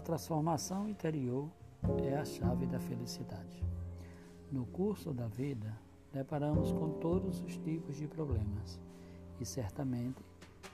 [0.00, 1.48] transformação interior
[2.04, 3.62] é a chave da felicidade.
[4.50, 5.76] No curso da vida,
[6.12, 8.80] deparamos com todos os tipos de problemas
[9.40, 10.22] e certamente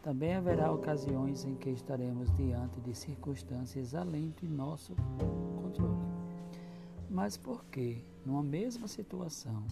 [0.03, 4.95] também haverá ocasiões em que estaremos diante de circunstâncias além de nosso
[5.61, 6.07] controle.
[7.11, 9.65] Mas por que, numa mesma situação,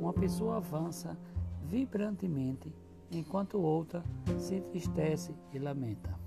[0.00, 1.16] uma pessoa avança
[1.62, 2.72] vibrantemente
[3.10, 4.02] enquanto outra
[4.38, 6.23] se entristece e lamenta?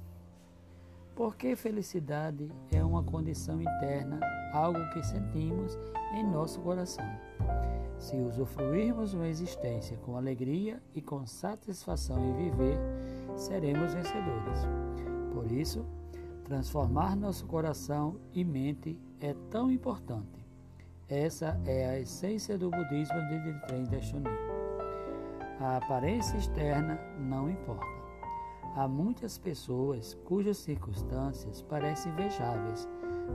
[1.18, 4.20] Porque felicidade é uma condição interna,
[4.54, 5.76] algo que sentimos
[6.14, 7.04] em nosso coração.
[7.98, 12.78] Se usufruirmos uma existência com alegria e com satisfação em viver,
[13.36, 14.60] seremos vencedores.
[15.34, 15.84] Por isso,
[16.46, 20.46] transformar nosso coração e mente é tão importante.
[21.10, 24.30] Essa é a essência do budismo de Ditren Daishonin.
[25.60, 28.07] A aparência externa não importa.
[28.76, 32.88] Há muitas pessoas cujas circunstâncias parecem invejáveis,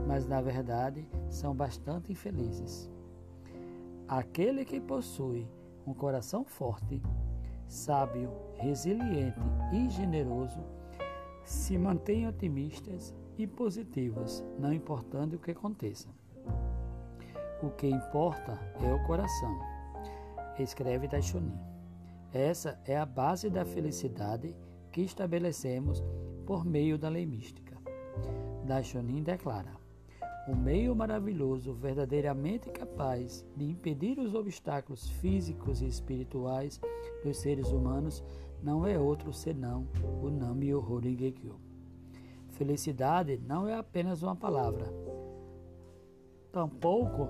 [0.07, 2.89] mas na verdade são bastante infelizes.
[4.07, 5.47] Aquele que possui
[5.85, 7.01] um coração forte,
[7.67, 9.39] sábio, resiliente
[9.73, 10.61] e generoso
[11.43, 16.07] se mantém otimistas e positivos, não importando o que aconteça.
[17.61, 19.59] O que importa é o coração,
[20.59, 21.57] escreve Daishonin.
[22.33, 24.55] Essa é a base da felicidade
[24.93, 26.01] que estabelecemos
[26.45, 27.75] por meio da lei mística.
[28.65, 29.75] Daishonin declara:
[30.47, 36.79] o meio maravilhoso verdadeiramente capaz de impedir os obstáculos físicos e espirituais
[37.23, 38.23] dos seres humanos
[38.61, 39.87] não é outro senão
[40.21, 41.59] o Nam-myoho Renge-kyo.
[42.49, 44.85] Felicidade não é apenas uma palavra.
[46.51, 47.27] Tampouco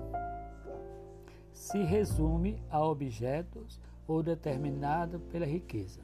[1.50, 6.00] se resume a objetos ou determinado pela riqueza,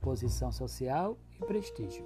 [0.00, 2.04] posição social e prestígio.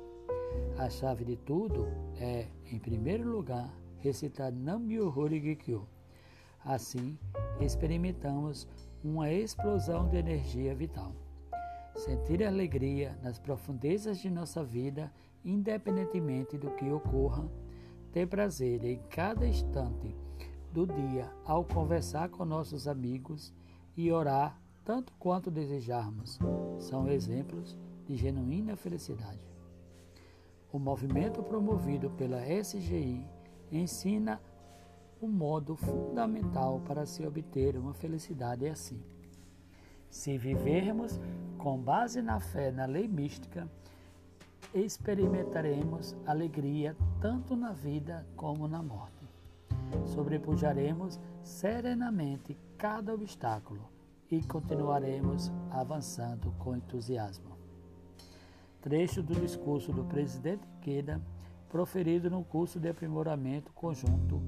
[0.78, 5.88] A chave de tudo é, em primeiro lugar, recitar Nam-myoho Renge-kyo.
[6.64, 7.18] Assim,
[7.60, 8.68] experimentamos
[9.02, 11.12] uma explosão de energia vital.
[11.96, 15.12] Sentir alegria nas profundezas de nossa vida,
[15.44, 17.48] independentemente do que ocorra,
[18.12, 20.14] ter prazer em cada instante
[20.72, 23.52] do dia ao conversar com nossos amigos
[23.96, 26.38] e orar tanto quanto desejarmos,
[26.78, 27.76] são exemplos
[28.06, 29.46] de genuína felicidade.
[30.72, 33.24] O movimento promovido pela SGI
[33.70, 34.40] ensina
[35.20, 39.00] o modo fundamental para se obter uma felicidade assim.
[40.10, 41.20] Se vivermos
[41.58, 43.68] com base na fé na lei mística,
[44.74, 49.28] experimentaremos alegria tanto na vida como na morte.
[50.06, 53.92] Sobrepujaremos serenamente cada obstáculo
[54.32, 57.52] e continuaremos avançando com entusiasmo.
[58.80, 61.20] Trecho do discurso do presidente Queda
[61.68, 64.42] proferido no curso de aprimoramento conjunto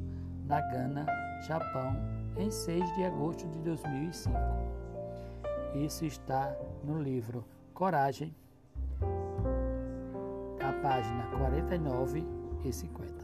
[0.47, 1.06] na Gana,
[1.47, 1.95] Japão,
[2.39, 4.34] em 6 de agosto de 2005.
[5.75, 8.34] Isso está no livro Coragem,
[10.61, 12.25] a página 49
[12.65, 13.24] e 50.